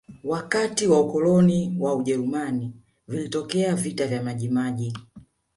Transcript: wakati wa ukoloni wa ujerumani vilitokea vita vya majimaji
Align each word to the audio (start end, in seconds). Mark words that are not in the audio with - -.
wakati 0.23 0.87
wa 0.87 1.01
ukoloni 1.01 1.75
wa 1.79 1.95
ujerumani 1.95 2.73
vilitokea 3.07 3.75
vita 3.75 4.07
vya 4.07 4.23
majimaji 4.23 4.93